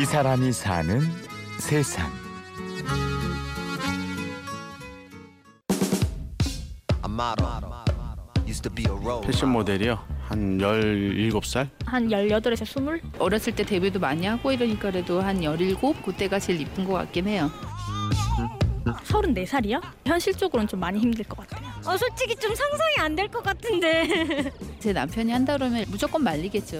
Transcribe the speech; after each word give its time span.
이 0.00 0.04
사람이 0.04 0.52
사는 0.52 1.00
세상. 1.58 2.10
패션 9.24 9.50
모델이요. 9.50 9.98
한 10.26 10.58
17살? 10.58 11.68
한 11.86 12.08
18에서 12.08 12.62
20? 12.62 13.20
어렸을 13.20 13.54
때 13.54 13.64
데뷔도 13.64 13.98
많이 13.98 14.26
하고 14.26 14.52
이러니까 14.52 14.90
그래도 14.90 15.20
한 15.20 15.42
17? 15.42 16.02
그때가 16.04 16.38
제일 16.38 16.60
이쁜 16.60 16.84
것 16.84 16.94
같긴 16.94 17.28
해요. 17.28 17.50
34살이요? 19.04 19.82
현실적으로는 20.06 20.66
좀 20.68 20.80
많이 20.80 20.98
힘들 20.98 21.24
것 21.24 21.46
같아요. 21.46 21.68
어, 21.86 21.96
솔직히 21.96 22.34
좀 22.36 22.54
상상이 22.54 22.94
안 22.98 23.14
될 23.16 23.28
것 23.28 23.42
같은데. 23.42 24.50
제 24.78 24.92
남편이 24.92 25.30
한다 25.32 25.54
그러면 25.56 25.84
무조건 25.88 26.22
말리겠죠. 26.24 26.78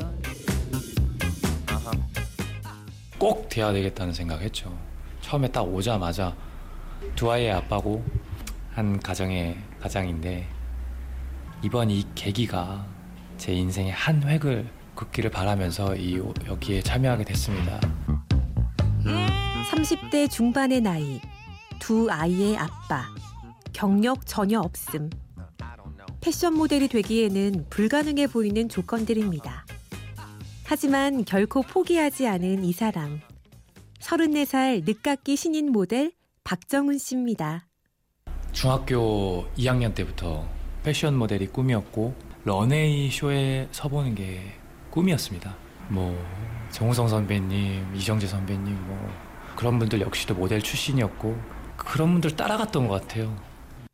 꼭 3.18 3.48
돼야 3.48 3.72
되겠다는 3.72 4.12
생각했죠. 4.12 4.76
처음에 5.20 5.48
딱 5.48 5.62
오자마자 5.62 6.34
두 7.16 7.30
아이의 7.30 7.52
아빠고 7.52 8.04
한 8.72 8.98
가정의 9.00 9.58
가장인데 9.80 10.46
이번 11.62 11.90
이 11.90 12.04
계기가 12.14 12.86
제 13.36 13.52
인생의 13.52 13.92
한 13.92 14.22
획을 14.22 14.68
긋기를 14.94 15.30
바라면서 15.30 15.96
이 15.96 16.20
여기에 16.46 16.82
참여하게 16.82 17.24
됐습니다. 17.24 17.80
30대 19.70 20.30
중반의 20.30 20.80
나이, 20.80 21.20
두 21.78 22.08
아이의 22.10 22.56
아빠, 22.56 23.04
경력 23.72 24.26
전혀 24.26 24.60
없음. 24.60 25.10
패션 26.20 26.54
모델이 26.54 26.88
되기에는 26.88 27.66
불가능해 27.70 28.26
보이는 28.26 28.68
조건들입니다. 28.68 29.64
하지만 30.70 31.24
결코 31.24 31.62
포기하지 31.62 32.26
않은 32.26 32.62
이 32.62 32.72
사람. 32.74 33.22
34살 34.00 34.84
늦깎이 34.84 35.34
신인 35.34 35.72
모델 35.72 36.12
박정훈 36.44 36.98
씨입니다. 36.98 37.66
중학교 38.52 39.46
2학년 39.56 39.94
때부터 39.94 40.46
패션 40.82 41.16
모델이 41.16 41.46
꿈이었고 41.46 42.14
런웨이 42.44 43.10
쇼에 43.10 43.66
서보는 43.72 44.14
게 44.14 44.42
꿈이었습니다. 44.90 45.56
뭐 45.88 46.14
정우성 46.70 47.08
선배님, 47.08 47.94
이정재 47.96 48.26
선배님 48.26 48.88
뭐 48.88 49.10
그런 49.56 49.78
분들 49.78 50.02
역시도 50.02 50.34
모델 50.34 50.60
출신이었고 50.60 51.34
그런 51.78 52.12
분들 52.12 52.36
따라갔던 52.36 52.88
것 52.88 53.00
같아요. 53.00 53.34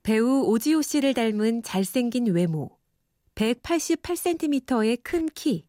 배우 0.02 0.42
오지호 0.42 0.82
씨를 0.82 1.14
닮은 1.14 1.62
잘생긴 1.62 2.34
외모, 2.34 2.76
188cm의 3.36 4.98
큰 5.04 5.28
키. 5.36 5.68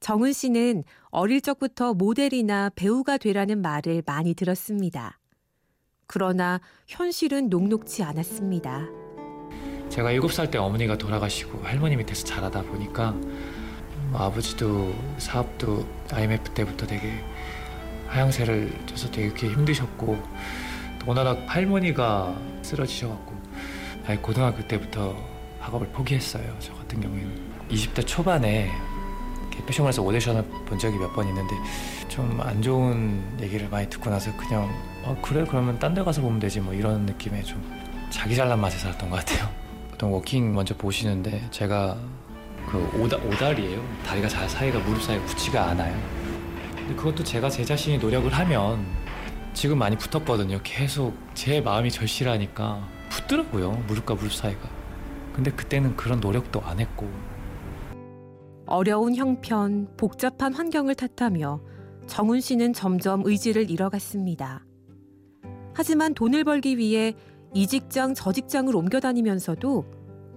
정훈 0.00 0.32
씨는 0.32 0.84
어릴 1.10 1.40
적부터 1.40 1.94
모델이나 1.94 2.70
배우가 2.74 3.18
되라는 3.18 3.60
말을 3.60 4.02
많이 4.06 4.34
들었습니다. 4.34 5.18
그러나 6.06 6.60
현실은 6.86 7.48
녹록지 7.48 8.02
않았습니다. 8.02 8.86
제가 9.88 10.12
7살 10.12 10.50
때 10.50 10.58
어머니가 10.58 10.96
돌아가시고 10.96 11.62
할머니 11.64 11.96
밑에서 11.96 12.24
자라다 12.24 12.62
보니까 12.62 13.12
뭐 14.10 14.20
아버지도 14.20 14.94
사업도 15.18 15.86
IMF 16.12 16.50
때부터 16.54 16.86
되게 16.86 17.12
하향세를 18.06 18.86
져서 18.86 19.10
되게 19.10 19.48
힘드셨고 19.48 20.18
워낙 21.06 21.44
할머니가 21.46 22.34
쓰러지셔갖고 22.62 23.36
고등학교 24.22 24.66
때부터 24.66 25.14
학업을 25.60 25.88
포기했어요. 25.88 26.56
저 26.60 26.72
같은 26.74 27.00
경우에는 27.00 27.68
20대 27.68 28.06
초반에 28.06 28.70
패션몰에서 29.66 30.02
오디션을 30.02 30.42
본 30.66 30.78
적이 30.78 30.98
몇 30.98 31.12
번 31.14 31.26
있는데 31.28 31.54
좀 32.08 32.40
안 32.40 32.60
좋은 32.62 33.22
얘기를 33.40 33.68
많이 33.68 33.88
듣고 33.88 34.10
나서 34.10 34.34
그냥 34.36 34.68
어, 35.04 35.16
그래 35.22 35.44
그러면 35.48 35.78
딴 35.78 35.94
데 35.94 36.02
가서 36.02 36.20
보면 36.20 36.38
되지 36.38 36.60
뭐 36.60 36.72
이런 36.74 37.06
느낌의 37.06 37.44
좀 37.44 37.62
자기 38.10 38.34
잘난 38.36 38.60
맛에 38.60 38.78
살았던 38.78 39.10
것 39.10 39.16
같아요. 39.16 39.48
보통 39.90 40.12
워킹 40.12 40.54
먼저 40.54 40.76
보시는데 40.76 41.48
제가 41.50 41.96
그 42.70 42.78
오다, 43.00 43.16
오다리예요. 43.16 43.82
다리가 44.06 44.28
잘 44.28 44.48
사이가 44.48 44.78
무릎 44.80 45.02
사이가 45.02 45.24
붙지가 45.24 45.68
않아요. 45.70 45.98
근데 46.76 46.94
그것도 46.94 47.24
제가 47.24 47.48
제 47.50 47.64
자신이 47.64 47.98
노력을 47.98 48.30
하면 48.32 48.86
지금 49.54 49.78
많이 49.78 49.96
붙었거든요. 49.96 50.60
계속 50.62 51.16
제 51.34 51.60
마음이 51.60 51.90
절실하니까 51.90 52.86
붙더라고요. 53.08 53.72
무릎과 53.88 54.14
무릎 54.14 54.32
사이가. 54.32 54.60
근데 55.34 55.50
그때는 55.50 55.96
그런 55.96 56.20
노력도 56.20 56.60
안 56.64 56.78
했고 56.80 57.10
어려운 58.68 59.14
형편, 59.14 59.88
복잡한 59.96 60.52
환경을 60.52 60.94
탓하며 60.94 61.60
정훈 62.06 62.40
씨는 62.40 62.72
점점 62.72 63.22
의지를 63.24 63.70
잃어갔습니다. 63.70 64.64
하지만 65.74 66.14
돈을 66.14 66.44
벌기 66.44 66.76
위해 66.76 67.14
이 67.54 67.66
직장 67.66 68.14
저 68.14 68.32
직장을 68.32 68.74
옮겨 68.74 69.00
다니면서도 69.00 69.84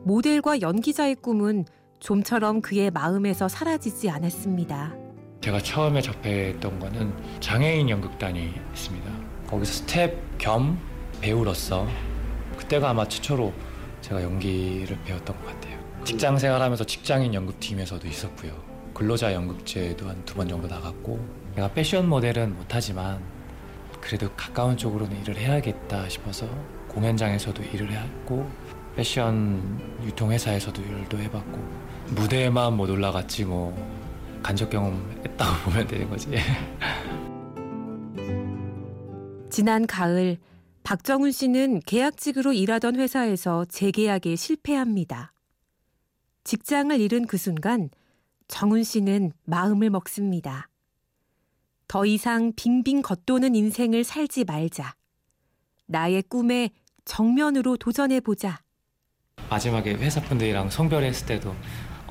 모델과 0.06 0.62
연기자의 0.62 1.16
꿈은 1.16 1.66
좀처럼 2.00 2.62
그의 2.62 2.90
마음에서 2.92 3.48
사라지지 3.48 4.10
않았습니다. 4.10 4.96
제가 5.42 5.60
처음에 5.60 6.02
접했던 6.02 6.80
거는 6.80 7.14
장애인 7.40 7.90
연극단이 7.90 8.54
있습니다. 8.74 9.12
거기서 9.48 9.74
스텝 9.74 10.38
겸 10.38 10.80
배우로서 11.20 11.88
그때가 12.58 12.92
아마 12.92 13.08
최초로 13.08 13.52
제가 14.02 14.24
연기를 14.24 14.98
배웠던 15.04 15.36
것 15.38 15.46
같아요. 15.48 15.81
직장 16.04 16.38
생활하면서 16.38 16.84
직장인 16.86 17.34
연극팀에서도 17.34 18.08
있었고요. 18.08 18.54
근로자 18.94 19.34
연극제도 19.34 20.08
한 20.10 20.24
두 20.26 20.36
번 20.36 20.48
정도 20.48 20.68
나갔고 20.68 21.20
내가 21.56 21.68
패션 21.72 22.08
모델은 22.10 22.56
못하지만 22.56 23.20
그래도 24.00 24.30
가까운 24.36 24.76
쪽으로는 24.78 25.22
일을 25.22 25.38
해야겠다 25.38 26.10
싶어서 26.10 26.48
공연장에서도 26.88 27.62
일을 27.64 27.92
했고 27.92 28.50
패션 28.96 29.80
유통회사에서도 30.04 30.82
일도 30.82 31.18
해봤고 31.20 31.60
무대에만 32.16 32.76
못 32.76 32.90
올라갔지 32.90 33.46
뭐 33.46 33.74
간접 34.44 34.70
경험했다고 34.70 35.70
보면 35.70 35.88
되는 35.88 36.10
거지. 36.10 36.30
지난 39.50 39.86
가을 39.86 40.38
박정훈 40.84 41.32
씨는 41.32 41.82
계약직으로 41.86 42.54
일하던 42.54 42.96
회사에서 42.96 43.66
재계약에 43.66 44.36
실패합니다. 44.36 45.32
직장을 46.44 47.00
잃은 47.00 47.28
그 47.28 47.38
순간 47.38 47.90
정훈 48.48 48.84
씨는 48.84 49.32
마음을 49.46 49.90
먹습니다. 49.90 50.68
더 51.88 52.06
이상 52.06 52.54
빙빙 52.56 53.02
겉도는 53.02 53.56
인생을 53.56 54.04
살지 54.04 54.46
말자. 54.46 54.96
나의 55.88 56.24
꿈에 56.24 56.70
정면으로 57.06 57.78
도전해 57.78 58.20
보자. 58.20 58.62
마지막에 59.50 59.94
회사분들이랑 59.94 60.70
성별했을 60.70 61.28
때도 61.28 61.56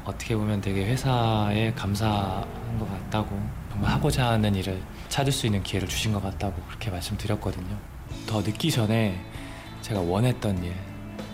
어떻게 0.04 0.36
보면 0.36 0.60
되게 0.60 0.84
회사에 0.86 1.72
감사한 1.74 2.78
것 2.78 2.88
같다고 2.88 3.40
정말 3.70 3.92
하고자 3.92 4.30
하는 4.32 4.54
일을 4.54 4.82
찾을 5.08 5.32
수 5.32 5.46
있는 5.46 5.62
기회를 5.62 5.88
주신 5.88 6.12
것 6.12 6.22
같다고 6.22 6.60
그렇게 6.64 6.90
말씀드렸거든요. 6.90 7.78
더 8.26 8.40
늦기 8.42 8.70
전에 8.70 9.18
제가 9.80 10.00
원했던 10.00 10.62
일, 10.62 10.74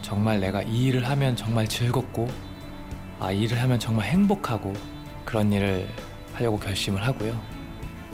정말 0.03 0.41
내가 0.41 0.62
이 0.62 0.87
일을 0.87 1.09
하면 1.09 1.35
정말 1.35 1.67
즐겁고 1.67 2.29
아, 3.19 3.32
일을 3.32 3.60
하면 3.62 3.78
정말 3.78 4.06
행복하고 4.06 4.75
그런 5.25 5.53
일을 5.53 5.88
하려고 6.34 6.59
결심을 6.59 7.03
하고요. 7.06 7.41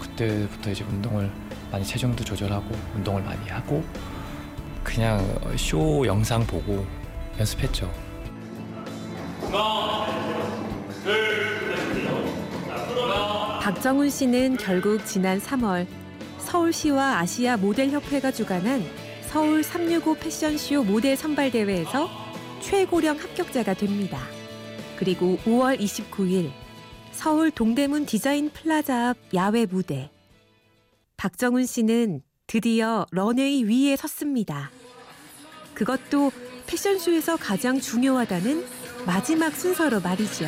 그때부터 0.01 0.71
이제 0.71 0.85
운동을 0.85 1.31
많이 1.71 1.85
체중도 1.85 2.23
조절하고 2.25 2.75
운동을 2.95 3.23
많이 3.23 3.49
하고 3.49 3.83
그냥 4.85 5.21
쇼 5.57 6.07
영상 6.07 6.47
보고 6.47 6.87
연습했죠. 7.39 7.91
박정훈 13.61 14.11
씨는 14.11 14.57
결국 14.57 15.05
지난 15.07 15.41
3월 15.41 15.87
서울시와 16.39 17.19
아시아 17.19 17.57
모델협회가 17.57 18.31
주관한 18.33 18.85
서울 19.23 19.63
365 19.63 20.17
패션쇼 20.17 20.85
모델 20.85 21.17
선발대회에서 21.17 22.09
최고령 22.61 23.19
합격자가 23.19 23.75
됩니다. 23.75 24.19
그리고 25.03 25.37
5월 25.45 25.81
29일 25.81 26.53
서울 27.11 27.51
동대문 27.51 28.07
디자인 28.07 28.51
플라자 28.51 29.09
앞 29.09 29.17
야외 29.35 29.67
무대. 29.67 30.13
박정훈 31.17 31.67
씨는 31.67 32.23
드디어 32.47 33.05
런웨이 33.11 33.65
위에 33.65 33.97
섰습니다. 33.97 34.71
그것도 35.75 36.31
패션쇼에서 36.69 37.37
가장 37.37 37.81
중요하다는 37.81 38.65
마지막 39.05 39.57
순서로 39.57 40.01
말이죠. 40.01 40.47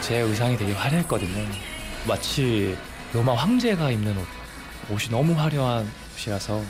제 0.00 0.16
의상이 0.16 0.56
되게 0.56 0.72
화려했거든요. 0.72 1.46
마치 2.08 2.76
로마 3.12 3.34
황제가 3.34 3.92
입는 3.92 4.18
옷. 4.18 4.26
옷이 4.90 5.12
너무 5.12 5.32
화려한 5.32 5.88
옷이라서 6.16 6.60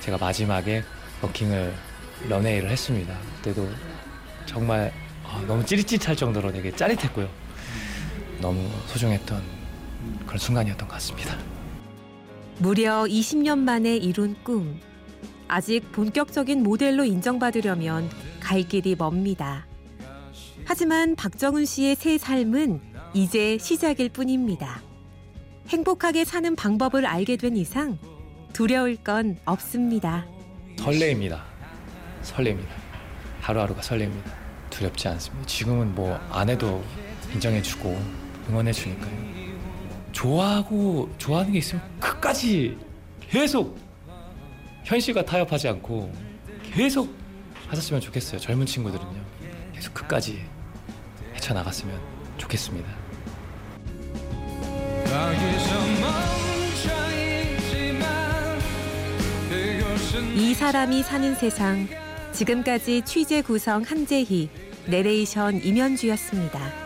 제가 0.00 0.18
마지막에 0.18 0.82
버킹을 1.20 1.93
런웨이를 2.28 2.70
했습니다. 2.70 3.16
그때도 3.36 3.68
정말 4.46 4.92
아, 5.24 5.42
너무 5.46 5.64
찌릿찌릿할 5.64 6.16
정도로 6.16 6.52
되게 6.52 6.70
짜릿했고요. 6.74 7.28
너무 8.40 8.68
소중했던 8.86 9.42
그런 10.26 10.38
순간이었던 10.38 10.86
것 10.86 10.94
같습니다. 10.94 11.36
무려 12.58 13.04
20년 13.04 13.58
만에 13.58 13.96
이룬 13.96 14.36
꿈. 14.42 14.80
아직 15.48 15.92
본격적인 15.92 16.62
모델로 16.62 17.04
인정받으려면 17.04 18.08
갈 18.40 18.62
길이 18.62 18.94
멉니다. 18.94 19.66
하지만 20.64 21.16
박정훈 21.16 21.64
씨의 21.66 21.96
새 21.96 22.16
삶은 22.16 22.80
이제 23.12 23.58
시작일 23.58 24.08
뿐입니다. 24.08 24.82
행복하게 25.68 26.24
사는 26.24 26.54
방법을 26.56 27.06
알게 27.06 27.36
된 27.36 27.56
이상 27.56 27.98
두려울 28.52 28.96
건 28.96 29.38
없습니다. 29.44 30.26
설레입니다. 30.78 31.53
설레입니다. 32.24 32.74
하루하루가 33.40 33.82
설레입니다. 33.82 34.30
두렵지 34.70 35.08
않습니다. 35.08 35.46
지금은 35.46 35.94
뭐 35.94 36.18
안 36.30 36.48
해도 36.48 36.82
인정해주고 37.32 38.00
응원해주니까요. 38.50 39.34
좋아하고 40.12 41.12
좋아하는 41.18 41.52
게 41.52 41.58
있으면 41.58 41.82
끝까지 42.00 42.78
계속 43.20 43.78
현실과 44.84 45.24
타협하지 45.24 45.68
않고 45.68 46.12
계속 46.72 47.14
하셨으면 47.68 48.00
좋겠어요. 48.00 48.40
젊은 48.40 48.66
친구들은요. 48.66 49.20
계속 49.74 49.94
끝까지 49.94 50.44
헤쳐나갔으면 51.34 51.98
좋겠습니다. 52.38 52.88
이 60.36 60.54
사람이 60.54 61.02
사는 61.02 61.34
세상. 61.34 61.88
지금까지 62.34 63.02
취재 63.02 63.42
구성 63.42 63.82
한재희, 63.82 64.48
내레이션 64.86 65.62
임현주였습니다. 65.62 66.83